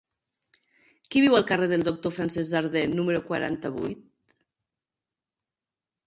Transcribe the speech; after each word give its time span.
Qui 1.15 1.19
viu 1.25 1.35
al 1.39 1.43
carrer 1.51 1.67
del 1.71 1.83
Doctor 1.87 2.13
Francesc 2.15 2.49
Darder 2.55 2.83
número 2.93 3.21
quaranta-vuit? 3.27 4.01